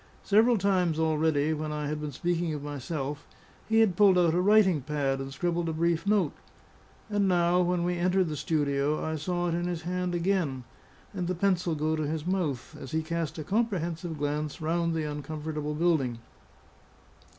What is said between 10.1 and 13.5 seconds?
again, and the pencil go to his mouth, as he cast a